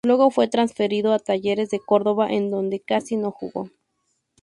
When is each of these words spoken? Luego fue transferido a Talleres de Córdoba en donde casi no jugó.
Luego 0.03 0.31
fue 0.31 0.47
transferido 0.47 1.13
a 1.13 1.19
Talleres 1.19 1.69
de 1.69 1.79
Córdoba 1.79 2.31
en 2.31 2.49
donde 2.49 2.79
casi 2.79 3.17
no 3.17 3.29
jugó. 3.29 3.69